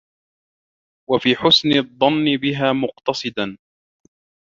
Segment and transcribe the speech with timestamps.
[1.09, 3.57] وَفِي حُسْنِ الظَّنِّ بِهَا مُقْتَصِدًا